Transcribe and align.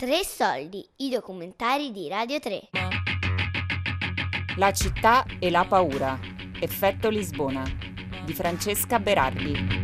Tre 0.00 0.24
soldi, 0.24 0.82
i 0.96 1.10
documentari 1.10 1.92
di 1.92 2.08
Radio 2.08 2.38
3. 2.38 2.70
La 4.56 4.72
città 4.72 5.26
e 5.38 5.50
la 5.50 5.66
paura. 5.68 6.18
Effetto 6.58 7.10
Lisbona 7.10 7.62
di 8.24 8.32
Francesca 8.32 8.98
Berardi. 8.98 9.79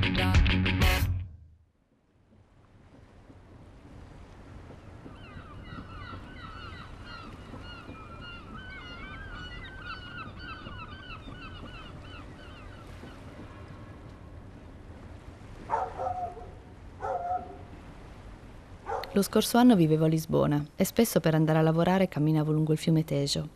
Lo 19.17 19.23
scorso 19.23 19.57
anno 19.57 19.77
vivevo 19.77 20.05
a 20.05 20.09
Lisbona 20.09 20.63
e 20.77 20.85
spesso 20.85 21.21
per 21.21 21.35
andare 21.35 21.59
a 21.59 21.63
lavorare 21.63 22.07
camminavo 22.07 22.53
lungo 22.53 22.73
il 22.73 22.79
fiume 22.79 23.03
Tejo. 23.03 23.49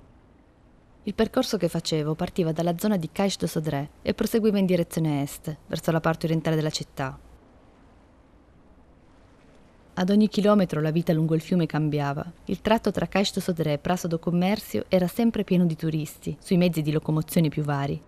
Il 1.03 1.13
percorso 1.13 1.59
che 1.59 1.69
facevo 1.69 2.15
partiva 2.15 2.51
dalla 2.51 2.79
zona 2.79 2.97
di 2.97 3.11
Caixa 3.13 3.41
do 3.41 3.47
Sodré 3.47 3.91
e 4.01 4.15
proseguiva 4.15 4.57
in 4.57 4.65
direzione 4.65 5.21
est, 5.21 5.55
verso 5.67 5.91
la 5.91 6.01
parte 6.01 6.25
orientale 6.25 6.57
della 6.57 6.71
città. 6.71 7.19
Ad 9.93 10.09
ogni 10.09 10.29
chilometro 10.29 10.81
la 10.81 10.91
vita 10.91 11.13
lungo 11.13 11.35
il 11.35 11.43
fiume 11.43 11.67
cambiava. 11.67 12.25
Il 12.47 12.63
tratto 12.63 12.91
tra 12.91 13.07
Caixa 13.07 13.35
do 13.35 13.41
Sodré 13.41 13.75
e 13.75 13.79
Praça 13.79 14.07
do 14.07 14.19
Commercio 14.19 14.87
era 14.89 15.09
sempre 15.09 15.45
pieno 15.45 15.67
di 15.67 15.77
turisti, 15.77 16.35
sui 16.41 16.57
mezzi 16.57 16.81
di 16.81 16.91
locomozione 16.91 17.51
più 17.51 17.65
vari. 17.65 18.03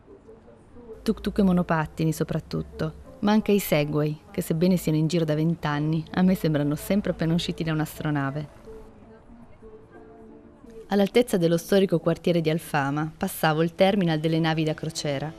Tuk-tuk 1.02 1.40
e 1.40 1.42
monopattini 1.42 2.14
soprattutto, 2.14 3.01
ma 3.22 3.32
anche 3.32 3.52
i 3.52 3.58
Segway, 3.60 4.18
che 4.30 4.42
sebbene 4.42 4.76
siano 4.76 4.98
in 4.98 5.06
giro 5.06 5.24
da 5.24 5.34
vent'anni, 5.34 6.04
a 6.12 6.22
me 6.22 6.34
sembrano 6.34 6.74
sempre 6.74 7.12
appena 7.12 7.34
usciti 7.34 7.62
da 7.62 7.72
un'astronave. 7.72 8.60
All'altezza 10.88 11.36
dello 11.38 11.56
storico 11.56 12.00
quartiere 12.00 12.40
di 12.40 12.50
Alfama 12.50 13.10
passavo 13.16 13.62
il 13.62 13.74
terminal 13.74 14.18
delle 14.18 14.40
navi 14.40 14.64
da 14.64 14.74
crociera. 14.74 15.32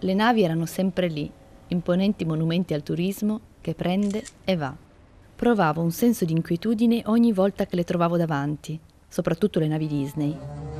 Le 0.00 0.14
navi 0.14 0.42
erano 0.42 0.66
sempre 0.66 1.06
lì, 1.06 1.30
imponenti 1.68 2.24
monumenti 2.24 2.74
al 2.74 2.82
turismo 2.82 3.40
che 3.60 3.74
prende 3.74 4.24
e 4.44 4.56
va. 4.56 4.74
Provavo 5.36 5.80
un 5.80 5.92
senso 5.92 6.24
di 6.24 6.32
inquietudine 6.32 7.02
ogni 7.06 7.32
volta 7.32 7.66
che 7.66 7.76
le 7.76 7.84
trovavo 7.84 8.16
davanti, 8.16 8.78
soprattutto 9.08 9.60
le 9.60 9.68
navi 9.68 9.86
Disney. 9.86 10.71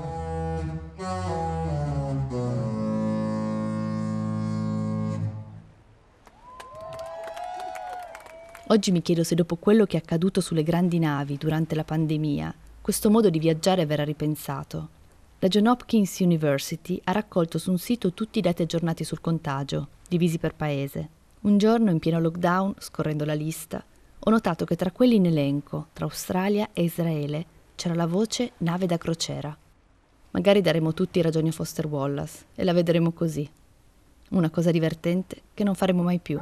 Oggi 8.72 8.90
mi 8.90 9.02
chiedo 9.02 9.22
se 9.22 9.34
dopo 9.34 9.56
quello 9.56 9.84
che 9.84 9.98
è 9.98 10.00
accaduto 10.00 10.40
sulle 10.40 10.62
grandi 10.62 10.98
navi 10.98 11.36
durante 11.36 11.74
la 11.74 11.84
pandemia, 11.84 12.54
questo 12.80 13.10
modo 13.10 13.28
di 13.28 13.38
viaggiare 13.38 13.84
verrà 13.84 14.02
ripensato. 14.02 14.88
La 15.40 15.48
John 15.48 15.66
Hopkins 15.66 16.20
University 16.20 16.98
ha 17.04 17.12
raccolto 17.12 17.58
su 17.58 17.70
un 17.70 17.76
sito 17.76 18.14
tutti 18.14 18.38
i 18.38 18.42
dati 18.42 18.62
aggiornati 18.62 19.04
sul 19.04 19.20
contagio, 19.20 19.88
divisi 20.08 20.38
per 20.38 20.54
paese. 20.54 21.08
Un 21.42 21.58
giorno, 21.58 21.90
in 21.90 21.98
pieno 21.98 22.18
lockdown, 22.18 22.76
scorrendo 22.78 23.26
la 23.26 23.34
lista, 23.34 23.84
ho 24.18 24.30
notato 24.30 24.64
che 24.64 24.76
tra 24.76 24.90
quelli 24.90 25.16
in 25.16 25.26
elenco, 25.26 25.88
tra 25.92 26.06
Australia 26.06 26.70
e 26.72 26.84
Israele, 26.84 27.44
c'era 27.74 27.94
la 27.94 28.06
voce 28.06 28.52
nave 28.58 28.86
da 28.86 28.96
crociera. 28.96 29.54
Magari 30.32 30.60
daremo 30.62 30.94
tutti 30.94 31.20
ragioni 31.20 31.48
a 31.48 31.52
Foster 31.52 31.86
Wallace 31.86 32.44
e 32.54 32.64
la 32.64 32.72
vedremo 32.72 33.12
così. 33.12 33.48
Una 34.30 34.48
cosa 34.50 34.70
divertente 34.70 35.42
che 35.52 35.62
non 35.62 35.74
faremo 35.74 36.02
mai 36.02 36.18
più. 36.18 36.40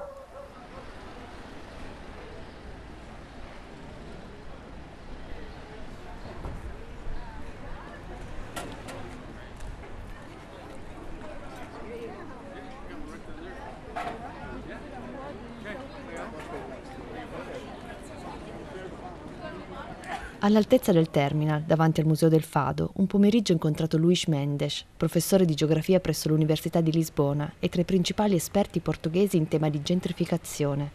All'altezza 20.42 20.90
del 20.90 21.10
terminal, 21.10 21.64
davanti 21.64 22.00
al 22.00 22.06
Museo 22.06 22.30
del 22.30 22.42
Fado, 22.42 22.92
un 22.94 23.06
pomeriggio 23.06 23.52
ho 23.52 23.56
incontrato 23.56 23.98
Luís 23.98 24.24
Mendes, 24.24 24.86
professore 24.96 25.44
di 25.44 25.54
geografia 25.54 26.00
presso 26.00 26.30
l'Università 26.30 26.80
di 26.80 26.90
Lisbona 26.90 27.52
e 27.58 27.68
tra 27.68 27.82
i 27.82 27.84
principali 27.84 28.36
esperti 28.36 28.80
portoghesi 28.80 29.36
in 29.36 29.48
tema 29.48 29.68
di 29.68 29.82
gentrificazione. 29.82 30.90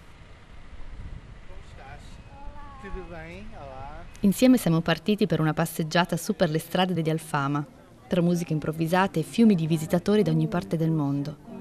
Insieme 4.22 4.58
siamo 4.58 4.82
partiti 4.82 5.28
per 5.28 5.40
una 5.40 5.54
passeggiata 5.54 6.18
su 6.18 6.36
per 6.36 6.50
le 6.50 6.58
strade 6.58 7.00
di 7.00 7.10
Alfama, 7.12 7.64
tra 8.08 8.22
musiche 8.22 8.54
improvvisate 8.54 9.20
e 9.20 9.24
fiumi 9.24 9.54
di 9.54 9.68
visitatori 9.68 10.24
da 10.24 10.32
ogni 10.32 10.48
parte 10.48 10.76
del 10.76 10.90
mondo. 10.90 11.55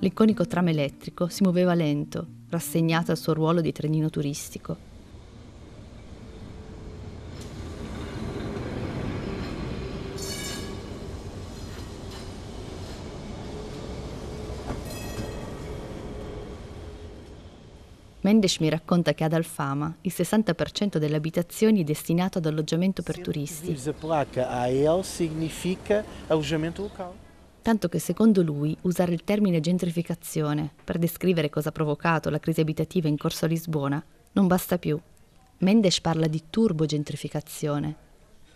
L'iconico 0.00 0.46
tram 0.46 0.68
elettrico 0.68 1.26
si 1.26 1.42
muoveva 1.42 1.74
lento, 1.74 2.26
rassegnato 2.50 3.10
al 3.10 3.16
suo 3.16 3.34
ruolo 3.34 3.60
di 3.60 3.72
trenino 3.72 4.08
turistico. 4.10 4.86
Mendes 18.20 18.58
mi 18.58 18.68
racconta 18.68 19.14
che 19.14 19.24
ad 19.24 19.32
Alfama 19.32 19.96
il 20.02 20.12
60% 20.14 20.98
delle 20.98 21.16
abitazioni 21.16 21.80
è 21.80 21.84
destinato 21.84 22.38
ad 22.38 22.46
alloggiamento 22.46 23.02
per 23.02 23.20
turisti. 23.20 23.76
A 23.88 23.92
placa 23.92 24.48
AEL 24.48 25.02
significa 25.02 26.04
alloggiamento 26.26 26.82
locale 26.82 27.27
tanto 27.68 27.90
che 27.90 27.98
secondo 27.98 28.40
lui 28.40 28.74
usare 28.84 29.12
il 29.12 29.24
termine 29.24 29.60
gentrificazione 29.60 30.72
per 30.82 30.96
descrivere 30.96 31.50
cosa 31.50 31.68
ha 31.68 31.72
provocato 31.72 32.30
la 32.30 32.40
crisi 32.40 32.62
abitativa 32.62 33.08
in 33.08 33.18
corso 33.18 33.44
a 33.44 33.48
Lisbona 33.48 34.02
non 34.32 34.46
basta 34.46 34.78
più. 34.78 34.98
Mendes 35.58 36.00
parla 36.00 36.28
di 36.28 36.44
turbogentrificazione, 36.48 37.96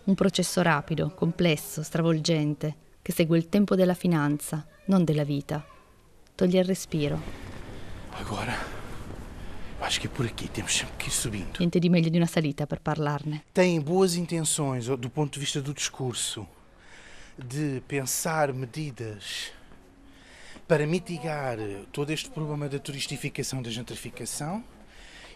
un 0.05 0.15
processo 0.15 0.63
rapido, 0.63 1.11
complesso, 1.13 1.83
stravolgente, 1.83 2.75
che 3.03 3.11
segue 3.11 3.37
il 3.37 3.49
tempo 3.49 3.75
della 3.75 3.93
finanza, 3.93 4.65
non 4.85 5.03
della 5.03 5.23
vita. 5.23 5.63
Toglie 6.33 6.61
il 6.61 6.65
respiro. 6.65 7.21
Agora, 8.13 8.55
acho 9.81 9.99
que 9.99 10.09
por 10.09 10.25
aqui 10.25 10.47
temos 10.47 10.73
sempre 10.73 10.97
que 10.97 11.09
ir 11.09 11.13
subindo. 11.13 11.59
Niente 11.59 11.77
di 11.77 11.89
meglio 11.89 12.09
di 12.09 12.17
una 12.17 12.25
salita 12.25 12.65
per 12.65 12.81
parlarne. 12.81 13.43
Tem 13.51 13.79
boas 13.79 14.15
intenções 14.15 14.87
do 14.87 15.09
ponto 15.11 15.33
de 15.33 15.39
vista 15.39 15.61
do 15.61 15.71
discurso 15.71 16.47
de 17.37 17.81
pensar 17.87 18.53
medidas 18.53 19.51
para 20.67 20.85
mitigar 20.85 21.57
todo 21.91 22.11
este 22.11 22.29
problema 22.29 22.69
da 22.69 22.79
turistificação, 22.79 23.61
da 23.61 23.69
gentrificação 23.69 24.63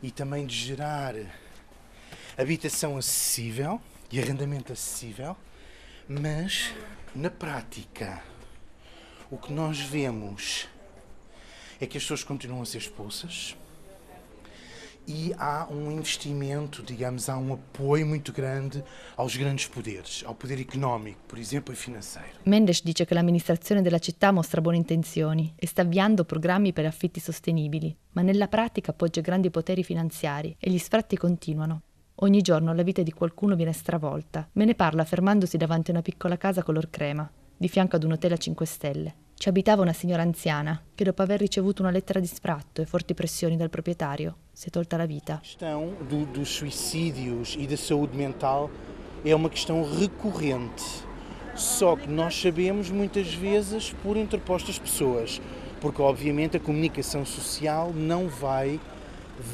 e 0.01 0.11
também 0.11 0.45
de 0.45 0.55
gerar 0.55 1.15
habitação 2.37 2.97
acessível 2.97 3.81
e 4.11 4.19
arrendamento 4.19 4.71
acessível, 4.71 5.35
mas 6.07 6.73
na 7.15 7.29
prática 7.29 8.23
o 9.29 9.37
que 9.37 9.51
nós 9.51 9.79
vemos 9.79 10.67
é 11.81 11.85
que 11.85 11.97
as 11.97 12.03
pessoas 12.03 12.23
continuam 12.23 12.61
a 12.61 12.65
ser 12.65 12.77
expulsas 12.77 13.55
e 15.07 15.33
há 15.37 15.67
um 15.71 15.89
investimento, 15.89 16.83
digamos, 16.83 17.29
há 17.29 17.37
um 17.37 17.53
apoio 17.53 18.05
muito 18.05 18.33
grande 18.33 18.83
aos 19.15 19.35
grandes 19.37 19.65
poderes, 19.65 20.23
ao 20.25 20.35
poder 20.35 20.59
económico, 20.59 21.19
por 21.27 21.39
exemplo, 21.39 21.73
e 21.73 21.77
financeiro. 21.77 22.39
Mendes 22.43 22.83
dice 22.83 23.05
che 23.05 23.13
l'amministrazione 23.13 23.81
della 23.81 23.99
città 23.99 24.31
mostra 24.31 24.59
buone 24.59 24.77
intenzioni 24.77 25.53
e 25.55 25.65
sta 25.65 25.83
avviando 25.83 26.25
programmi 26.25 26.73
per 26.73 26.85
affitti 26.85 27.21
sostenibili, 27.21 27.95
ma 28.11 28.21
nella 28.21 28.49
pratica 28.49 28.91
appoggia 28.91 29.21
grandi 29.21 29.49
poteri 29.49 29.83
finanziari 29.83 30.55
e 30.59 30.69
gli 30.69 30.77
sfratti 30.77 31.15
continuano. 31.15 31.83
Ogni 32.15 32.41
giorno 32.41 32.73
la 32.73 32.83
vita 32.83 33.01
di 33.03 33.11
qualcuno 33.11 33.55
viene 33.55 33.73
stravolta. 33.73 34.49
Me 34.53 34.65
ne 34.65 34.75
parla 34.75 35.05
fermandosi 35.05 35.55
davanti 35.55 35.91
a 35.91 35.93
una 35.93 36.01
piccola 36.01 36.35
casa 36.35 36.63
color 36.63 36.89
crema, 36.89 37.29
di 37.55 37.69
fianco 37.69 37.95
ad 37.95 38.03
un 38.03 38.11
hotel 38.13 38.33
a 38.33 38.37
5 38.37 38.65
stelle. 38.65 39.15
Ci 39.39 39.49
abitava 39.49 39.83
una 39.83 39.93
signora 39.93 40.23
anziana 40.23 40.81
che 40.95 41.03
dopo 41.03 41.21
aver 41.21 41.39
ricevuto 41.39 41.83
una 41.83 41.91
lettera 41.91 42.19
di 42.19 42.25
sfratto 42.25 42.81
e 42.81 42.87
forti 42.87 43.13
pressioni 43.13 43.55
dal 43.55 43.69
proprietario 43.69 44.37
si 44.51 44.69
è 44.69 44.71
tolta 44.71 44.97
la 44.97 45.05
vita. 45.05 45.35
A 45.35 45.37
questão 45.37 45.93
do, 46.09 46.25
dos 46.25 46.49
suicídios 46.49 47.55
e 47.55 47.67
da 47.67 47.77
saúde 47.77 48.17
mental 48.17 48.71
é 49.23 49.35
uma 49.35 49.47
questão 49.47 49.83
recorrente. 49.83 50.83
Só 51.53 51.95
que 51.95 52.09
nós 52.09 52.33
sabemos 52.33 52.89
muitas 52.89 53.31
vezes 53.31 53.93
por 54.01 54.17
interpostas 54.17 54.79
pessoas, 54.79 55.39
porque 55.79 56.01
obviamente 56.01 56.57
a 56.57 56.59
comunicação 56.59 57.23
social 57.23 57.93
não 57.93 58.27
vai 58.27 58.79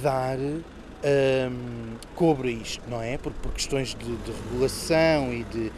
dar 0.01 0.38
hum, 0.39 1.97
cobra 2.15 2.50
isto, 2.50 2.89
não 2.89 3.01
é? 3.01 3.18
Por, 3.18 3.33
por 3.33 3.51
questões 3.51 3.89
de, 3.89 4.15
de, 4.15 4.31
regolação 4.31 5.33
e 5.33 5.44
de. 5.44 5.71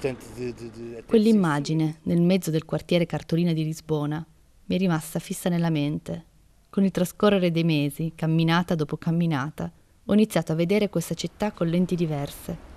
De 0.00 1.04
Quell'immagine 1.06 1.98
nel 2.04 2.22
mezzo 2.22 2.50
del 2.50 2.64
quartiere 2.64 3.04
Cartolina 3.04 3.52
di 3.52 3.64
Lisbona 3.64 4.24
mi 4.64 4.74
è 4.74 4.78
rimasta 4.78 5.18
fissa 5.18 5.48
nella 5.48 5.70
mente. 5.70 6.24
Con 6.70 6.84
il 6.84 6.90
trascorrere 6.90 7.50
dei 7.50 7.64
mesi, 7.64 8.12
camminata 8.14 8.74
dopo 8.74 8.96
camminata, 8.96 9.70
ho 10.04 10.12
iniziato 10.12 10.52
a 10.52 10.54
vedere 10.56 10.88
questa 10.88 11.14
città 11.14 11.52
con 11.52 11.68
lenti 11.68 11.96
diverse 11.96 12.68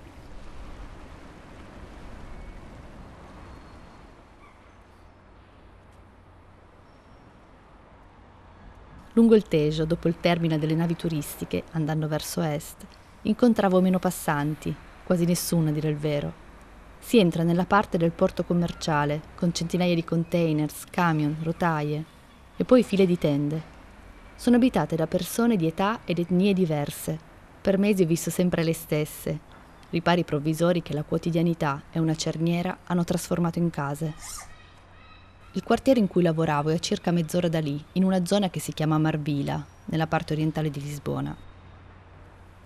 Lungo 9.14 9.36
il 9.36 9.44
Tejo, 9.44 9.84
dopo 9.84 10.08
il 10.08 10.18
termine 10.18 10.58
delle 10.58 10.74
navi 10.74 10.96
turistiche, 10.96 11.62
andando 11.70 12.08
verso 12.08 12.42
est, 12.42 12.84
incontravo 13.22 13.80
meno 13.80 14.00
passanti, 14.00 14.74
quasi 15.04 15.24
nessuno 15.24 15.68
a 15.68 15.72
dire 15.72 15.88
il 15.88 15.96
vero. 15.96 16.43
Si 17.04 17.18
entra 17.18 17.42
nella 17.42 17.66
parte 17.66 17.98
del 17.98 18.12
porto 18.12 18.44
commerciale, 18.44 19.20
con 19.34 19.52
centinaia 19.52 19.94
di 19.94 20.04
containers, 20.04 20.86
camion, 20.88 21.36
rotaie, 21.42 22.02
e 22.56 22.64
poi 22.64 22.82
file 22.82 23.04
di 23.04 23.18
tende. 23.18 23.62
Sono 24.36 24.56
abitate 24.56 24.96
da 24.96 25.06
persone 25.06 25.56
di 25.56 25.66
età 25.66 26.00
ed 26.06 26.18
etnie 26.18 26.54
diverse. 26.54 27.18
Per 27.60 27.76
mesi 27.76 28.02
ho 28.02 28.06
visto 28.06 28.30
sempre 28.30 28.64
le 28.64 28.72
stesse. 28.72 29.38
Ripari 29.90 30.24
provvisori 30.24 30.80
che 30.80 30.94
la 30.94 31.02
quotidianità 31.02 31.82
e 31.92 31.98
una 31.98 32.16
cerniera 32.16 32.78
hanno 32.84 33.04
trasformato 33.04 33.58
in 33.58 33.68
case. 33.68 34.14
Il 35.52 35.62
quartiere 35.62 36.00
in 36.00 36.08
cui 36.08 36.22
lavoravo 36.22 36.70
è 36.70 36.74
a 36.74 36.78
circa 36.78 37.10
mezz'ora 37.10 37.48
da 37.48 37.60
lì, 37.60 37.84
in 37.92 38.04
una 38.04 38.24
zona 38.24 38.48
che 38.48 38.60
si 38.60 38.72
chiama 38.72 38.96
Marvila, 38.96 39.62
nella 39.84 40.06
parte 40.06 40.32
orientale 40.32 40.70
di 40.70 40.80
Lisbona. 40.80 41.36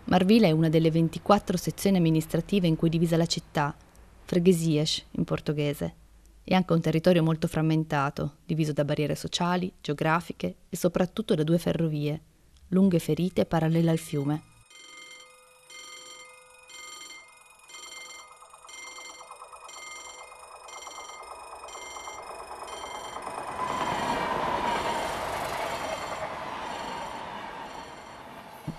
Marvila 0.05 0.47
è 0.47 0.53
una 0.53 0.69
delle 0.69 0.93
24 0.93 1.57
sezioni 1.57 1.97
amministrative 1.97 2.69
in 2.69 2.77
cui 2.77 2.87
è 2.87 2.93
divisa 2.93 3.17
la 3.17 3.27
città, 3.27 3.75
Freguesias 4.29 5.03
in 5.13 5.25
portoghese. 5.25 5.95
È 6.45 6.53
anche 6.53 6.75
un 6.75 6.83
territorio 6.83 7.23
molto 7.23 7.49
frammentato, 7.49 8.35
diviso 8.45 8.75
da 8.75 8.85
barriere 8.85 9.15
sociali, 9.15 9.73
geografiche 9.81 10.57
e 10.69 10.77
soprattutto 10.77 11.35
da 11.35 11.43
due 11.45 11.57
ferrovie, 11.57 12.21
lunghe 12.69 12.99
ferite 12.99 13.47
parallele 13.47 13.89
al 13.89 13.97
fiume. 13.97 14.43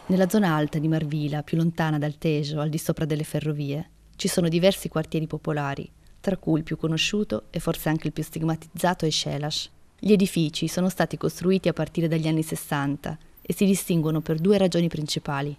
Nella 0.05 0.29
zona 0.29 0.53
alta 0.53 0.77
di 0.77 0.87
Marvila, 0.87 1.41
più 1.41 1.57
lontana 1.57 1.97
dal 1.97 2.19
Tejo, 2.19 2.59
al 2.59 2.69
di 2.69 2.77
sopra 2.77 3.05
delle 3.05 3.23
ferrovie, 3.23 3.89
ci 4.19 4.27
sono 4.27 4.49
diversi 4.49 4.89
quartieri 4.89 5.27
popolari, 5.27 5.89
tra 6.19 6.35
cui 6.35 6.57
il 6.57 6.65
più 6.65 6.75
conosciuto 6.75 7.43
e 7.51 7.61
forse 7.61 7.87
anche 7.87 8.07
il 8.07 8.13
più 8.13 8.21
stigmatizzato 8.21 9.05
è 9.05 9.09
Shelash. 9.09 9.71
Gli 9.97 10.11
edifici 10.11 10.67
sono 10.67 10.89
stati 10.89 11.15
costruiti 11.15 11.69
a 11.69 11.73
partire 11.73 12.09
dagli 12.09 12.27
anni 12.27 12.43
60 12.43 13.17
e 13.41 13.53
si 13.53 13.63
distinguono 13.63 14.19
per 14.19 14.39
due 14.39 14.57
ragioni 14.57 14.89
principali. 14.89 15.57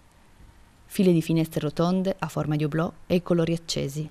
File 0.85 1.11
di 1.11 1.23
finestre 1.23 1.61
rotonde 1.61 2.15
a 2.19 2.29
forma 2.29 2.57
di 2.57 2.65
oblò 2.65 2.93
e 3.07 3.15
i 3.15 3.23
colori 3.23 3.55
accesi. 3.55 4.07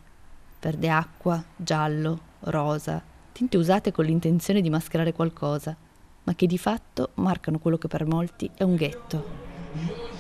Verde 0.59 0.89
acqua, 0.89 1.43
giallo, 1.55 2.19
rosa, 2.39 3.03
tinte 3.31 3.55
usate 3.55 3.91
con 3.91 4.05
l'intenzione 4.05 4.61
di 4.61 4.71
mascherare 4.71 5.13
qualcosa, 5.13 5.77
ma 6.23 6.33
che 6.33 6.47
di 6.47 6.57
fatto 6.57 7.11
marcano 7.15 7.59
quello 7.59 7.77
che 7.77 7.87
per 7.87 8.07
molti 8.07 8.49
è 8.55 8.63
un 8.63 8.75
ghetto. 8.75 10.18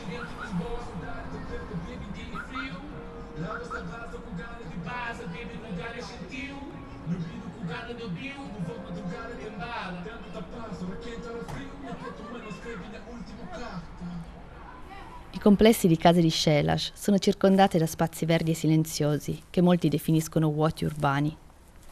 I 15.39 15.41
complessi 15.41 15.87
di 15.87 15.95
case 15.95 16.19
di 16.19 16.29
Shelash 16.29 16.91
sono 16.95 17.17
circondate 17.17 17.77
da 17.77 17.85
spazi 17.85 18.25
verdi 18.25 18.51
e 18.51 18.55
silenziosi, 18.55 19.43
che 19.49 19.61
molti 19.61 19.87
definiscono 19.87 20.51
vuoti 20.51 20.83
urbani. 20.83 21.33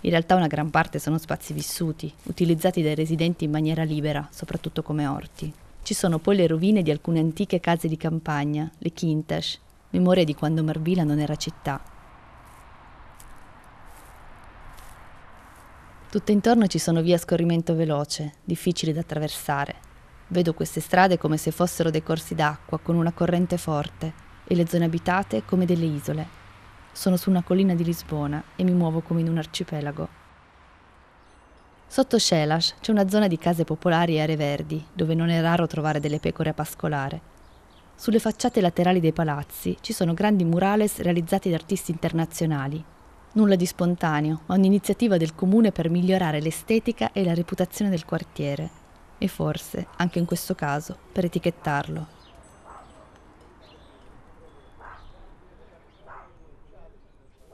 In 0.02 0.10
realtà 0.10 0.36
una 0.36 0.48
gran 0.48 0.70
parte 0.70 1.00
sono 1.00 1.18
spazi 1.18 1.54
vissuti, 1.54 2.14
utilizzati 2.24 2.82
dai 2.82 2.94
residenti 2.94 3.46
in 3.46 3.52
maniera 3.52 3.84
libera, 3.84 4.28
soprattutto 4.32 4.84
come 4.84 5.08
orti. 5.08 5.50
Ci 5.82 5.94
sono 5.94 6.20
poi 6.20 6.36
le 6.36 6.46
rovine 6.46 6.82
di 6.82 6.92
alcune 6.92 7.22
antiche 7.22 7.62
case 7.62 7.88
di 7.88 7.96
campagna, 7.96 8.70
le 8.80 8.92
Quintas, 8.92 9.58
memoria 9.92 10.26
di 10.26 10.36
quando 10.36 10.62
Marvila 10.62 11.06
non 11.06 11.20
era 11.20 11.38
città. 11.38 11.82
Tutto 16.10 16.32
intorno 16.34 16.68
ci 16.68 16.80
sono 16.80 17.02
vie 17.02 17.14
a 17.14 17.18
scorrimento 17.18 17.76
veloce, 17.76 18.34
difficili 18.44 18.92
da 18.92 19.00
attraversare. 19.00 19.87
Vedo 20.30 20.54
queste 20.54 20.82
strade 20.82 21.18
come 21.18 21.38
se 21.38 21.52
fossero 21.52 21.90
dei 21.90 22.04
corsi 22.04 22.36
d'acqua 22.36 22.80
con 22.80 22.98
una 22.98 23.14
corrente 23.14 23.58
forte 23.58 24.26
e 24.44 24.56
le 24.56 24.68
zone 24.68 24.84
abitate 24.84 25.46
come 25.46 25.66
delle 25.66 25.86
isole. 25.86 26.28
Sono 26.92 27.16
su 27.16 27.30
una 27.30 27.44
collina 27.44 27.74
di 27.76 27.86
Lisbona 27.86 28.44
e 28.58 28.64
mi 28.66 28.74
muovo 28.74 29.00
come 29.00 29.22
in 29.22 29.30
un 29.30 29.38
arcipelago. 29.38 30.26
Sotto 31.88 32.20
Shelash 32.20 32.76
c'è 32.82 32.92
una 32.92 33.08
zona 33.08 33.28
di 33.28 33.38
case 33.38 33.64
popolari 33.64 34.16
e 34.16 34.22
aree 34.22 34.36
verdi, 34.36 34.86
dove 34.92 35.16
non 35.16 35.30
è 35.30 35.40
raro 35.40 35.66
trovare 35.66 36.02
delle 36.02 36.20
pecore 36.20 36.50
a 36.50 36.54
pascolare. 36.54 37.22
Sulle 37.96 38.20
facciate 38.20 38.60
laterali 38.60 39.00
dei 39.00 39.14
palazzi 39.14 39.78
ci 39.80 39.94
sono 39.94 40.14
grandi 40.14 40.44
murales 40.44 41.00
realizzati 41.00 41.50
da 41.50 41.56
artisti 41.56 41.92
internazionali. 41.92 42.84
Nulla 43.32 43.56
di 43.56 43.66
spontaneo, 43.66 44.42
ma 44.48 44.56
un'iniziativa 44.56 45.16
del 45.16 45.36
comune 45.36 45.72
per 45.72 45.90
migliorare 45.90 46.42
l'estetica 46.42 47.14
e 47.14 47.24
la 47.24 47.34
reputazione 47.34 47.90
del 47.90 48.04
quartiere 48.04 48.86
e 49.18 49.28
forse, 49.28 49.88
anche 49.98 50.20
in 50.20 50.26
questo 50.26 50.56
caso, 50.56 50.98
per 51.12 51.26
etichettarlo. 51.26 52.16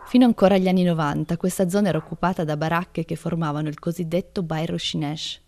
Fino 0.06 0.26
ancora 0.26 0.56
agli 0.56 0.68
anni 0.68 0.84
90 0.84 1.38
questa 1.38 1.68
zona 1.70 1.90
era 1.90 1.98
occupata 1.98 2.44
da 2.44 2.56
baracche 2.56 3.04
che 3.04 3.16
formavano 3.16 3.68
il 3.68 3.80
cosiddetto 3.80 4.44
Bairro 4.44 4.78
Shinesh, 4.78 5.42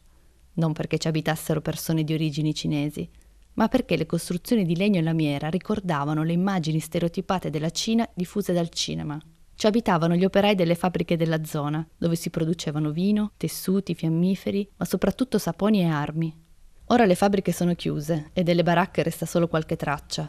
non 0.53 0.73
perché 0.73 0.97
ci 0.97 1.07
abitassero 1.07 1.61
persone 1.61 2.03
di 2.03 2.13
origini 2.13 2.53
cinesi, 2.53 3.07
ma 3.53 3.67
perché 3.67 3.95
le 3.95 4.05
costruzioni 4.05 4.65
di 4.65 4.75
legno 4.75 4.97
e 4.97 5.03
lamiera 5.03 5.49
ricordavano 5.49 6.23
le 6.23 6.33
immagini 6.33 6.79
stereotipate 6.79 7.49
della 7.49 7.69
Cina 7.69 8.09
diffuse 8.13 8.53
dal 8.53 8.69
cinema. 8.69 9.19
Ci 9.55 9.67
abitavano 9.67 10.15
gli 10.15 10.25
operai 10.25 10.53
delle 10.53 10.75
fabbriche 10.75 11.15
della 11.15 11.43
zona, 11.45 11.85
dove 11.97 12.15
si 12.15 12.29
producevano 12.29 12.91
vino, 12.91 13.31
tessuti, 13.37 13.95
fiammiferi, 13.95 14.69
ma 14.75 14.85
soprattutto 14.85 15.37
saponi 15.37 15.81
e 15.81 15.85
armi. 15.85 16.43
Ora 16.87 17.05
le 17.05 17.15
fabbriche 17.15 17.51
sono 17.51 17.73
chiuse 17.73 18.31
e 18.33 18.43
delle 18.43 18.63
baracche 18.63 19.01
resta 19.01 19.25
solo 19.25 19.47
qualche 19.47 19.75
traccia. 19.77 20.27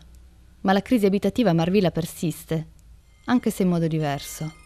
Ma 0.61 0.73
la 0.73 0.80
crisi 0.80 1.06
abitativa 1.06 1.50
a 1.50 1.54
Marvilla 1.54 1.90
persiste, 1.90 2.68
anche 3.25 3.50
se 3.50 3.64
in 3.64 3.68
modo 3.68 3.87
diverso. 3.88 4.64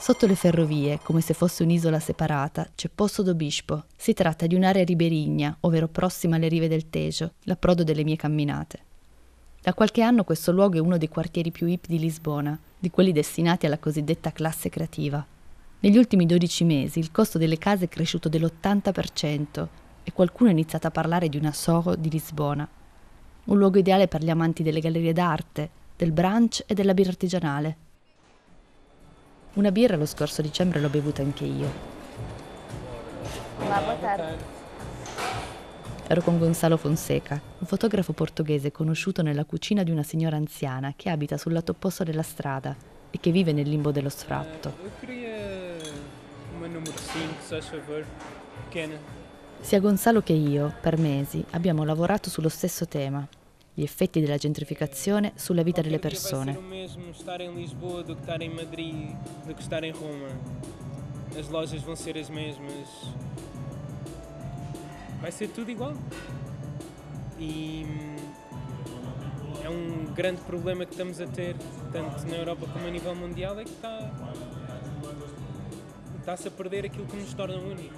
Sotto 0.00 0.26
le 0.26 0.34
ferrovie, 0.34 0.98
come 1.02 1.20
se 1.20 1.34
fosse 1.34 1.62
un'isola 1.62 2.00
separata, 2.00 2.66
c'è 2.74 2.88
Posso 2.88 3.22
do 3.22 3.34
Bispo. 3.34 3.84
Si 3.94 4.14
tratta 4.14 4.46
di 4.46 4.54
un'area 4.54 4.82
riberigna, 4.82 5.54
ovvero 5.60 5.88
prossima 5.88 6.36
alle 6.36 6.48
rive 6.48 6.68
del 6.68 6.88
Tejo, 6.88 7.32
l'approdo 7.42 7.84
delle 7.84 8.02
mie 8.02 8.16
camminate. 8.16 8.78
Da 9.60 9.74
qualche 9.74 10.00
anno 10.00 10.24
questo 10.24 10.52
luogo 10.52 10.78
è 10.78 10.80
uno 10.80 10.96
dei 10.96 11.10
quartieri 11.10 11.50
più 11.50 11.66
hip 11.66 11.84
di 11.86 11.98
Lisbona, 11.98 12.58
di 12.78 12.88
quelli 12.88 13.12
destinati 13.12 13.66
alla 13.66 13.78
cosiddetta 13.78 14.32
classe 14.32 14.70
creativa. 14.70 15.22
Negli 15.80 15.98
ultimi 15.98 16.24
12 16.24 16.64
mesi 16.64 16.98
il 16.98 17.12
costo 17.12 17.36
delle 17.36 17.58
case 17.58 17.84
è 17.84 17.88
cresciuto 17.88 18.30
dell'80% 18.30 19.66
e 20.02 20.12
qualcuno 20.14 20.48
ha 20.48 20.52
iniziato 20.52 20.86
a 20.86 20.90
parlare 20.90 21.28
di 21.28 21.36
una 21.36 21.52
Soho 21.52 21.94
di 21.94 22.08
Lisbona. 22.08 22.66
Un 23.44 23.58
luogo 23.58 23.78
ideale 23.78 24.08
per 24.08 24.24
gli 24.24 24.30
amanti 24.30 24.62
delle 24.62 24.80
gallerie 24.80 25.12
d'arte, 25.12 25.68
del 25.94 26.12
brunch 26.12 26.64
e 26.66 26.72
della 26.72 26.94
birra 26.94 27.10
artigianale. 27.10 27.88
Una 29.52 29.72
birra 29.72 29.96
lo 29.96 30.06
scorso 30.06 30.42
dicembre 30.42 30.78
l'ho 30.80 30.88
bevuta 30.88 31.22
anche 31.22 31.44
io. 31.44 31.68
Ero 36.06 36.22
con 36.22 36.38
Gonzalo 36.38 36.76
Fonseca, 36.76 37.40
un 37.58 37.66
fotografo 37.66 38.12
portoghese 38.12 38.70
conosciuto 38.70 39.22
nella 39.22 39.44
cucina 39.44 39.82
di 39.82 39.90
una 39.90 40.04
signora 40.04 40.36
anziana 40.36 40.92
che 40.94 41.10
abita 41.10 41.36
sul 41.36 41.52
lato 41.52 41.72
opposto 41.72 42.04
della 42.04 42.22
strada 42.22 42.76
e 43.10 43.18
che 43.18 43.32
vive 43.32 43.52
nel 43.52 43.68
limbo 43.68 43.90
dello 43.90 44.08
sfratto. 44.08 44.72
Sia 49.60 49.80
Gonzalo 49.80 50.22
che 50.22 50.32
io, 50.32 50.74
per 50.80 50.96
mesi, 50.96 51.44
abbiamo 51.50 51.84
lavorato 51.84 52.30
sullo 52.30 52.48
stesso 52.48 52.86
tema, 52.86 53.26
gli 53.80 53.84
effetti 53.84 54.20
della 54.20 54.36
gentrificazione 54.36 55.32
sulla 55.36 55.62
vita 55.62 55.80
delle 55.80 55.98
persone. 55.98 56.58
as 61.38 61.48
lojas 61.48 61.80
vão 61.82 61.94
ser 61.94 62.18
as 62.18 62.28
mesmas. 62.28 62.88
Vai 65.20 65.30
ser 65.30 65.48
tudo 65.48 65.70
igual. 65.70 65.94
E 67.38 67.86
hum, 67.86 68.16
é 69.64 69.68
um 69.70 70.12
grande 70.12 70.40
problema 70.42 70.84
que 70.84 70.90
estamos 70.90 71.20
a 71.20 71.26
ter, 71.28 71.56
tanto 71.92 72.26
na 72.26 72.36
Europa 72.36 72.66
como 72.66 72.84
a 72.84 72.90
nível 72.90 73.14
mundial, 73.14 73.58
é 73.60 73.64
que 73.64 73.70
está, 73.70 74.10
está-se 76.18 76.48
a 76.48 76.50
perder 76.50 76.84
aquilo 76.84 77.06
que 77.06 77.16
nos 77.16 77.32
torna 77.32 77.56
únicos. 77.58 77.96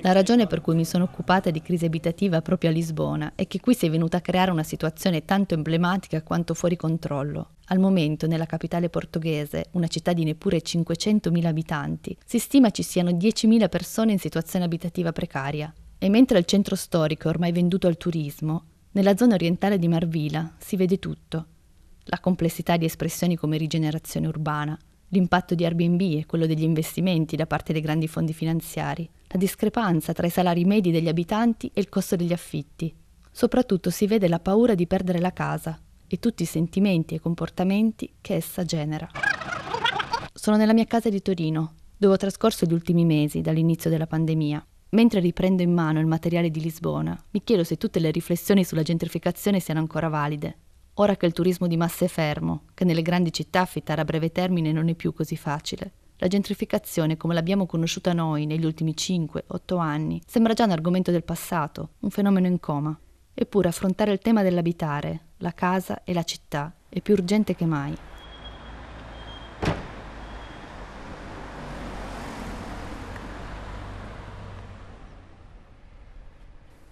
La 0.00 0.12
ragione 0.12 0.46
per 0.46 0.60
cui 0.60 0.74
mi 0.74 0.84
sono 0.84 1.04
occupata 1.04 1.50
di 1.50 1.62
crisi 1.62 1.84
abitativa 1.84 2.42
proprio 2.42 2.70
a 2.70 2.72
Lisbona 2.72 3.32
è 3.34 3.46
che 3.46 3.60
qui 3.60 3.74
si 3.74 3.86
è 3.86 3.90
venuta 3.90 4.18
a 4.18 4.20
creare 4.20 4.50
una 4.50 4.62
situazione 4.62 5.24
tanto 5.24 5.54
emblematica 5.54 6.22
quanto 6.22 6.54
fuori 6.54 6.76
controllo. 6.76 7.50
Al 7.66 7.78
momento, 7.78 8.26
nella 8.26 8.46
capitale 8.46 8.88
portoghese, 8.88 9.66
una 9.72 9.88
città 9.88 10.12
di 10.12 10.24
neppure 10.24 10.62
500.000 10.62 11.44
abitanti, 11.44 12.16
si 12.24 12.38
stima 12.38 12.70
ci 12.70 12.82
siano 12.82 13.10
10.000 13.10 13.68
persone 13.68 14.12
in 14.12 14.18
situazione 14.18 14.64
abitativa 14.64 15.12
precaria. 15.12 15.72
E 15.98 16.08
mentre 16.08 16.38
il 16.38 16.44
centro 16.44 16.76
storico 16.76 17.28
è 17.28 17.30
ormai 17.30 17.52
venduto 17.52 17.86
al 17.86 17.96
turismo, 17.96 18.64
nella 18.92 19.16
zona 19.16 19.34
orientale 19.34 19.78
di 19.78 19.88
Marvila 19.88 20.54
si 20.58 20.76
vede 20.76 20.98
tutto. 20.98 21.46
La 22.04 22.20
complessità 22.20 22.76
di 22.76 22.86
espressioni 22.86 23.36
come 23.36 23.58
rigenerazione 23.58 24.28
urbana, 24.28 24.78
l'impatto 25.08 25.54
di 25.54 25.64
Airbnb 25.64 26.00
e 26.00 26.26
quello 26.26 26.46
degli 26.46 26.62
investimenti 26.62 27.36
da 27.36 27.46
parte 27.46 27.72
dei 27.72 27.82
grandi 27.82 28.08
fondi 28.08 28.32
finanziari, 28.32 29.08
la 29.28 29.38
discrepanza 29.38 30.12
tra 30.12 30.26
i 30.26 30.30
salari 30.30 30.64
medi 30.64 30.90
degli 30.90 31.08
abitanti 31.08 31.70
e 31.72 31.80
il 31.80 31.88
costo 31.88 32.16
degli 32.16 32.32
affitti. 32.32 32.94
Soprattutto 33.30 33.90
si 33.90 34.06
vede 34.06 34.28
la 34.28 34.40
paura 34.40 34.74
di 34.74 34.86
perdere 34.86 35.20
la 35.20 35.32
casa 35.32 35.78
e 36.06 36.18
tutti 36.18 36.42
i 36.42 36.46
sentimenti 36.46 37.14
e 37.14 37.20
comportamenti 37.20 38.14
che 38.20 38.34
essa 38.34 38.64
genera. 38.64 39.08
Sono 40.32 40.56
nella 40.56 40.72
mia 40.72 40.86
casa 40.86 41.08
di 41.08 41.20
Torino, 41.20 41.74
dove 41.96 42.14
ho 42.14 42.16
trascorso 42.16 42.64
gli 42.64 42.72
ultimi 42.72 43.04
mesi 43.04 43.40
dall'inizio 43.40 43.90
della 43.90 44.06
pandemia. 44.06 44.64
Mentre 44.90 45.20
riprendo 45.20 45.62
in 45.62 45.72
mano 45.72 46.00
il 46.00 46.06
materiale 46.06 46.50
di 46.50 46.60
Lisbona, 46.60 47.20
mi 47.32 47.42
chiedo 47.44 47.62
se 47.62 47.76
tutte 47.76 48.00
le 48.00 48.10
riflessioni 48.10 48.64
sulla 48.64 48.82
gentrificazione 48.82 49.60
siano 49.60 49.80
ancora 49.80 50.08
valide. 50.08 50.56
Ora 51.00 51.16
che 51.16 51.26
il 51.26 51.32
turismo 51.32 51.68
di 51.68 51.76
massa 51.76 52.06
è 52.06 52.08
fermo, 52.08 52.62
che 52.74 52.84
nelle 52.84 53.02
grandi 53.02 53.32
città 53.32 53.60
affittare 53.60 54.00
a 54.00 54.04
breve 54.04 54.32
termine 54.32 54.72
non 54.72 54.88
è 54.88 54.94
più 54.94 55.12
così 55.12 55.36
facile, 55.36 55.92
la 56.16 56.26
gentrificazione, 56.26 57.16
come 57.16 57.34
l'abbiamo 57.34 57.66
conosciuta 57.66 58.12
noi 58.12 58.46
negli 58.46 58.64
ultimi 58.64 58.94
5-8 58.96 59.78
anni, 59.78 60.20
sembra 60.26 60.54
già 60.54 60.64
un 60.64 60.72
argomento 60.72 61.12
del 61.12 61.22
passato, 61.22 61.90
un 62.00 62.10
fenomeno 62.10 62.48
in 62.48 62.58
coma. 62.58 62.98
Eppure 63.32 63.68
affrontare 63.68 64.10
il 64.10 64.18
tema 64.18 64.42
dell'abitare, 64.42 65.26
la 65.36 65.54
casa 65.54 66.02
e 66.02 66.12
la 66.12 66.24
città 66.24 66.74
è 66.88 67.00
più 67.00 67.14
urgente 67.14 67.54
che 67.54 67.64
mai. 67.64 67.96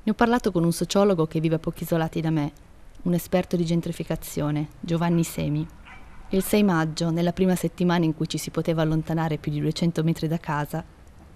Ne 0.04 0.12
ho 0.12 0.14
parlato 0.14 0.52
con 0.52 0.62
un 0.62 0.72
sociologo 0.72 1.26
che 1.26 1.40
vive 1.40 1.56
a 1.56 1.58
pochi 1.58 1.82
isolati 1.82 2.20
da 2.20 2.30
me, 2.30 2.52
un 3.06 3.14
esperto 3.14 3.54
di 3.54 3.64
gentrificazione, 3.64 4.68
Giovanni 4.80 5.22
Semi. 5.22 5.66
Il 6.30 6.42
6 6.42 6.62
maggio, 6.64 7.10
nella 7.10 7.32
prima 7.32 7.54
settimana 7.54 8.04
in 8.04 8.14
cui 8.14 8.28
ci 8.28 8.36
si 8.36 8.50
poteva 8.50 8.82
allontanare 8.82 9.38
più 9.38 9.52
di 9.52 9.60
200 9.60 10.02
metri 10.02 10.26
da 10.26 10.38
casa, 10.38 10.84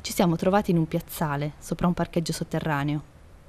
ci 0.01 0.13
siamo 0.13 0.35
trovati 0.35 0.73
in 0.73 0.79
un 0.79 0.89
piazzale, 0.89 1.53
sopra 1.59 1.87
un 1.87 1.95
parcheggio 1.95 2.33
sotterraneo. 2.33 3.03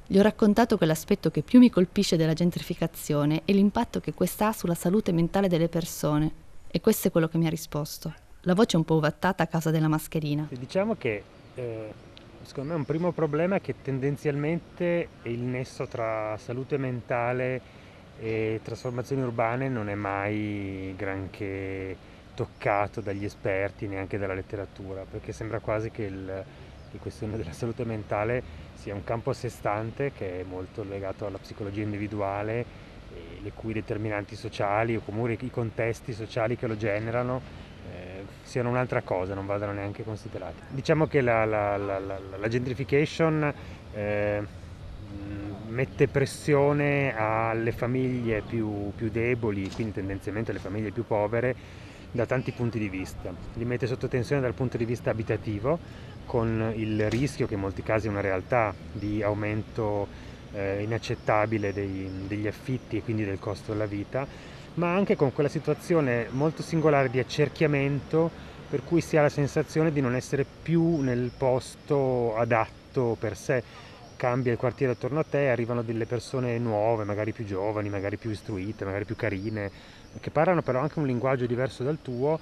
Gli 0.05 0.19
ho 0.19 0.21
raccontato 0.21 0.77
che 0.77 0.85
l'aspetto 0.85 1.31
che 1.31 1.41
più 1.41 1.57
mi 1.57 1.71
colpisce 1.71 2.15
della 2.15 2.33
gentrificazione 2.33 3.41
è 3.43 3.53
l'impatto 3.53 3.99
che 3.99 4.13
questa 4.13 4.49
ha 4.49 4.53
sulla 4.53 4.75
salute 4.75 5.11
mentale 5.11 5.47
delle 5.47 5.67
persone. 5.67 6.31
E 6.67 6.79
questo 6.79 7.07
è 7.07 7.11
quello 7.11 7.27
che 7.27 7.39
mi 7.39 7.47
ha 7.47 7.49
risposto. 7.49 8.13
La 8.41 8.53
voce 8.53 8.75
è 8.75 8.79
un 8.79 8.85
po' 8.85 8.95
ovattata 8.95 9.41
a 9.43 9.47
causa 9.47 9.71
della 9.71 9.87
mascherina. 9.87 10.47
Diciamo 10.51 10.95
che 10.95 11.23
eh, 11.55 11.93
secondo 12.43 12.73
me 12.73 12.75
un 12.75 12.85
primo 12.85 13.13
problema 13.13 13.55
è 13.55 13.61
che 13.61 13.75
tendenzialmente 13.81 15.07
il 15.23 15.39
nesso 15.39 15.87
tra 15.87 16.37
salute 16.37 16.77
mentale 16.77 17.80
e 18.21 18.59
trasformazioni 18.63 19.21
urbane 19.23 19.67
non 19.67 19.89
è 19.89 19.95
mai 19.95 20.93
granché 20.95 21.97
toccato 22.35 23.01
dagli 23.01 23.25
esperti 23.25 23.87
neanche 23.87 24.17
dalla 24.17 24.35
letteratura 24.35 25.03
perché 25.09 25.31
sembra 25.33 25.59
quasi 25.59 25.91
che 25.91 26.03
il, 26.03 26.25
la 26.25 26.99
questione 26.99 27.35
della 27.35 27.51
salute 27.51 27.83
mentale 27.83 28.43
sia 28.75 28.93
un 28.93 29.03
campo 29.03 29.31
a 29.31 29.33
sé 29.33 29.49
stante 29.49 30.11
che 30.13 30.41
è 30.41 30.43
molto 30.43 30.83
legato 30.83 31.25
alla 31.25 31.37
psicologia 31.39 31.81
individuale 31.81 32.89
le 33.41 33.51
cui 33.53 33.73
determinanti 33.73 34.35
sociali 34.35 34.95
o 34.95 35.01
comunque 35.03 35.37
i 35.39 35.49
contesti 35.49 36.13
sociali 36.13 36.55
che 36.55 36.67
lo 36.67 36.77
generano 36.77 37.41
eh, 37.91 38.23
siano 38.43 38.69
un'altra 38.69 39.01
cosa, 39.01 39.33
non 39.33 39.45
vadano 39.45 39.73
neanche 39.73 40.03
considerati. 40.03 40.61
Diciamo 40.69 41.07
che 41.07 41.21
la, 41.21 41.45
la, 41.45 41.77
la, 41.77 41.99
la 41.99 42.47
gentrification 42.47 43.53
eh, 43.93 44.43
mette 45.71 46.07
pressione 46.07 47.15
alle 47.15 47.71
famiglie 47.71 48.41
più, 48.41 48.91
più 48.95 49.09
deboli, 49.09 49.69
quindi 49.71 49.93
tendenzialmente 49.93 50.51
alle 50.51 50.59
famiglie 50.59 50.91
più 50.91 51.05
povere, 51.05 51.55
da 52.11 52.25
tanti 52.25 52.51
punti 52.51 52.77
di 52.77 52.89
vista. 52.89 53.33
Li 53.53 53.65
mette 53.65 53.87
sotto 53.87 54.07
tensione 54.07 54.41
dal 54.41 54.53
punto 54.53 54.77
di 54.77 54.85
vista 54.85 55.09
abitativo, 55.09 55.79
con 56.25 56.73
il 56.75 57.09
rischio, 57.09 57.47
che 57.47 57.55
in 57.55 57.61
molti 57.61 57.83
casi 57.83 58.07
è 58.07 58.09
una 58.09 58.21
realtà, 58.21 58.73
di 58.91 59.23
aumento 59.23 60.07
eh, 60.53 60.83
inaccettabile 60.83 61.71
dei, 61.71 62.09
degli 62.27 62.47
affitti 62.47 62.97
e 62.97 63.01
quindi 63.01 63.23
del 63.23 63.39
costo 63.39 63.71
della 63.71 63.85
vita, 63.85 64.27
ma 64.73 64.93
anche 64.93 65.15
con 65.15 65.33
quella 65.33 65.49
situazione 65.49 66.27
molto 66.31 66.61
singolare 66.61 67.09
di 67.09 67.19
accerchiamento 67.19 68.29
per 68.69 68.83
cui 68.83 69.01
si 69.01 69.17
ha 69.17 69.21
la 69.21 69.29
sensazione 69.29 69.91
di 69.91 69.99
non 69.99 70.15
essere 70.15 70.45
più 70.45 71.01
nel 71.01 71.31
posto 71.37 72.35
adatto 72.37 73.17
per 73.19 73.35
sé 73.35 73.63
cambia 74.21 74.51
il 74.51 74.59
quartiere 74.59 74.91
attorno 74.91 75.17
a 75.17 75.23
te, 75.23 75.49
arrivano 75.49 75.81
delle 75.81 76.05
persone 76.05 76.59
nuove, 76.59 77.05
magari 77.05 77.31
più 77.31 77.43
giovani, 77.43 77.89
magari 77.89 78.17
più 78.17 78.29
istruite, 78.29 78.85
magari 78.85 79.03
più 79.03 79.15
carine, 79.15 79.71
che 80.19 80.29
parlano 80.29 80.61
però 80.61 80.79
anche 80.79 80.99
un 80.99 81.07
linguaggio 81.07 81.47
diverso 81.47 81.83
dal 81.83 81.97
tuo 82.03 82.39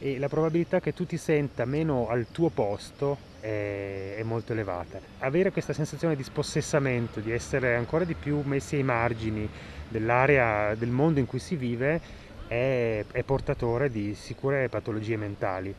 e 0.00 0.18
la 0.18 0.26
probabilità 0.26 0.80
che 0.80 0.92
tu 0.92 1.06
ti 1.06 1.16
senta 1.16 1.64
meno 1.66 2.08
al 2.08 2.26
tuo 2.32 2.48
posto 2.48 3.16
è, 3.38 4.16
è, 4.16 4.22
molto 4.24 4.54
elevata. 4.54 4.98
Avere 5.20 5.52
questa 5.52 5.72
sensazione 5.72 6.16
di 6.16 6.24
spossessamento, 6.24 7.20
di 7.20 7.30
essere 7.30 7.76
ancora 7.76 8.02
di 8.02 8.14
più 8.14 8.42
messi 8.44 8.74
ai 8.74 8.82
margini 8.82 9.48
dell'area, 9.86 10.74
del 10.74 10.90
mondo 10.90 11.20
in 11.20 11.26
cui 11.26 11.38
si 11.38 11.54
vive, 11.54 12.00
è, 12.48 13.04
portatore 13.24 13.88
di 13.88 14.16
sicure 14.16 14.68
patologie 14.68 15.16
mentali 15.16 15.72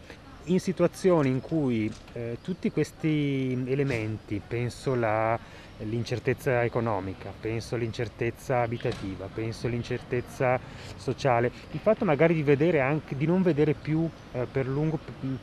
in 0.45 0.59
situazioni 0.59 1.29
in 1.29 1.41
cui 1.41 1.91
eh, 2.13 2.37
tutti 2.41 2.71
questi 2.71 3.63
elementi, 3.67 4.41
penso 4.45 4.95
la, 4.95 5.39
l'incertezza 5.79 6.63
economica, 6.63 7.31
penso 7.39 7.75
l'incertezza 7.75 8.61
abitativa, 8.61 9.27
penso 9.33 9.67
l'incertezza 9.67 10.59
sociale, 10.95 11.51
il 11.71 11.79
fatto 11.79 12.05
magari 12.05 12.33
di 12.33 12.79
anche 12.79 13.15
di 13.15 13.25
non 13.25 13.41
vedere 13.41 13.73
più 13.73 14.09
eh, 14.31 14.47
per 14.51 14.67
lungo 14.67 14.99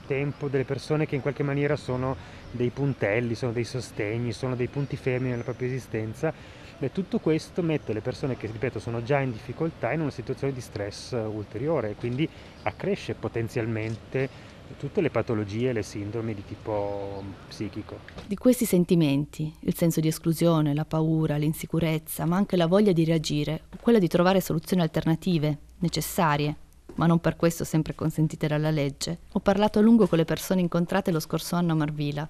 tempo 0.06 0.48
delle 0.48 0.64
persone 0.64 1.06
che 1.06 1.14
in 1.14 1.22
qualche 1.22 1.42
maniera 1.42 1.76
sono 1.76 2.16
dei 2.50 2.70
puntelli, 2.70 3.34
sono 3.34 3.52
dei 3.52 3.64
sostegni, 3.64 4.32
sono 4.32 4.56
dei 4.56 4.68
punti 4.68 4.96
fermi 4.96 5.30
nella 5.30 5.42
propria 5.42 5.68
esistenza, 5.68 6.32
beh, 6.78 6.92
tutto 6.92 7.18
questo 7.18 7.62
mette 7.62 7.92
le 7.92 8.00
persone 8.00 8.36
che, 8.36 8.46
ripeto, 8.46 8.78
sono 8.78 9.02
già 9.02 9.20
in 9.20 9.32
difficoltà 9.32 9.92
in 9.92 10.00
una 10.00 10.10
situazione 10.10 10.52
di 10.52 10.60
stress 10.60 11.12
ulteriore 11.12 11.90
e 11.90 11.94
quindi 11.94 12.28
accresce 12.62 13.14
potenzialmente 13.14 14.47
tutte 14.76 15.00
le 15.00 15.10
patologie 15.10 15.70
e 15.70 15.72
le 15.72 15.82
sindromi 15.82 16.34
di 16.34 16.44
tipo 16.44 17.22
psichico. 17.48 18.00
Di 18.26 18.36
questi 18.36 18.64
sentimenti, 18.64 19.54
il 19.60 19.74
senso 19.74 20.00
di 20.00 20.08
esclusione, 20.08 20.74
la 20.74 20.84
paura, 20.84 21.36
l'insicurezza, 21.36 22.24
ma 22.26 22.36
anche 22.36 22.56
la 22.56 22.66
voglia 22.66 22.92
di 22.92 23.04
reagire, 23.04 23.62
o 23.74 23.78
quella 23.80 23.98
di 23.98 24.08
trovare 24.08 24.40
soluzioni 24.40 24.82
alternative, 24.82 25.58
necessarie, 25.78 26.56
ma 26.94 27.06
non 27.06 27.20
per 27.20 27.36
questo 27.36 27.64
sempre 27.64 27.94
consentite 27.94 28.46
dalla 28.46 28.70
legge, 28.70 29.18
ho 29.32 29.40
parlato 29.40 29.78
a 29.78 29.82
lungo 29.82 30.06
con 30.06 30.18
le 30.18 30.24
persone 30.24 30.60
incontrate 30.60 31.10
lo 31.10 31.20
scorso 31.20 31.54
anno 31.54 31.72
a 31.72 31.76
Marvila. 31.76 32.28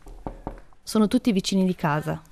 Sono 0.82 1.08
tutti 1.08 1.32
vicini 1.32 1.64
di 1.64 1.74
casa. 1.74 2.22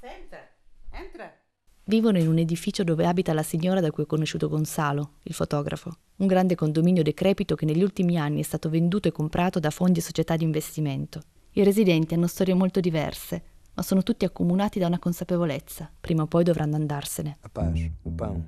Senta, 0.00 0.48
entra. 0.90 1.47
Vivono 1.88 2.18
in 2.18 2.28
un 2.28 2.36
edificio 2.36 2.84
dove 2.84 3.06
abita 3.06 3.32
la 3.32 3.42
signora 3.42 3.80
da 3.80 3.90
cui 3.90 4.02
ho 4.02 4.06
conosciuto 4.06 4.50
Gonzalo, 4.50 5.12
il 5.22 5.32
fotografo, 5.32 5.90
un 6.16 6.26
grande 6.26 6.54
condominio 6.54 7.02
decrepito 7.02 7.54
che 7.54 7.64
negli 7.64 7.82
ultimi 7.82 8.18
anni 8.18 8.40
è 8.40 8.42
stato 8.42 8.68
venduto 8.68 9.08
e 9.08 9.10
comprato 9.10 9.58
da 9.58 9.70
fondi 9.70 10.00
e 10.00 10.02
società 10.02 10.36
di 10.36 10.44
investimento. 10.44 11.22
I 11.52 11.64
residenti 11.64 12.12
hanno 12.12 12.26
storie 12.26 12.52
molto 12.52 12.80
diverse, 12.80 13.42
ma 13.72 13.82
sono 13.82 14.02
tutti 14.02 14.26
accomunati 14.26 14.78
da 14.78 14.86
una 14.86 14.98
consapevolezza. 14.98 15.90
Prima 15.98 16.24
o 16.24 16.26
poi 16.26 16.44
dovranno 16.44 16.76
andarsene. 16.76 17.38
A 17.40 17.48
paz, 17.48 17.90
o 18.02 18.10
pão, 18.10 18.44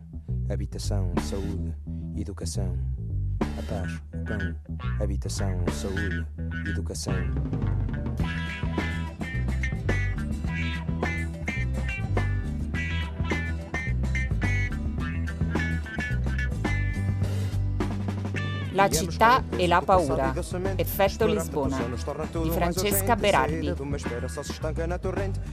habitação, 0.50 1.10
saúde, 1.22 1.74
educação. 2.16 2.76
A 3.40 3.62
paz, 3.62 4.02
o 4.12 4.22
pão, 4.22 4.54
habitação, 4.98 5.66
saúde, 5.68 6.26
educação. 6.66 7.14
La 18.80 18.88
città 18.88 19.44
e 19.56 19.66
la 19.66 19.82
paura. 19.84 20.32
Effetto 20.76 21.26
Lisbona. 21.26 21.76
Di 22.30 22.48
Francesca 22.48 23.14
Berardi. 23.14 23.74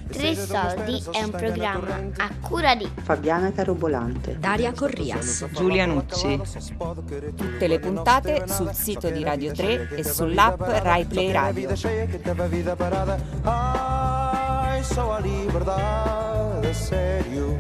Tre 0.10 0.36
soldi 0.36 1.03
è 1.12 1.24
un 1.24 1.31
programma 1.31 2.10
a 2.15 2.29
cura 2.39 2.74
di 2.74 2.89
Fabiana 3.03 3.51
Carobolante, 3.51 4.38
Daria 4.39 4.72
Corrias, 4.72 5.46
Giulia 5.51 5.86
Nucci. 5.86 6.39
Tutte 7.36 7.67
le 7.67 7.79
puntate 7.79 8.48
sul 8.48 8.72
sito 8.74 9.10
di 9.10 9.22
Radio 9.24 9.51
3 9.51 9.89
e 9.89 10.03
sull'app 10.05 10.62
Rai 10.62 11.03
Play 11.03 11.29
Radio. 11.29 11.69
Ai, 13.43 14.84
só 14.84 15.12
a 15.12 15.19
liberdade, 15.19 16.74
sério. 16.74 17.56